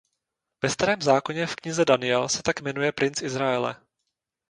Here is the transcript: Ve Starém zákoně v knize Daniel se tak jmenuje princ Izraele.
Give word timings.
Ve 0.61 0.69
Starém 0.69 1.01
zákoně 1.01 1.47
v 1.47 1.55
knize 1.55 1.85
Daniel 1.85 2.29
se 2.29 2.43
tak 2.43 2.61
jmenuje 2.61 2.91
princ 2.91 3.21
Izraele. 3.21 3.75